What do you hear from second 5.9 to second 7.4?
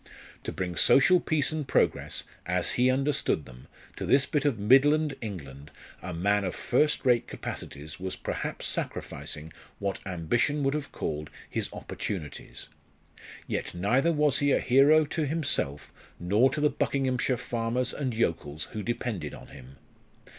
a man of first rate